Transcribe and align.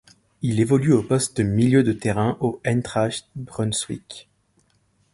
Il 0.41 0.59
évolue 0.59 0.93
au 0.93 1.03
poste 1.03 1.37
de 1.37 1.43
milieu 1.43 1.83
de 1.83 1.93
terrain 1.93 2.35
au 2.39 2.59
Eintracht 2.65 3.29
Brunswick. 3.35 4.27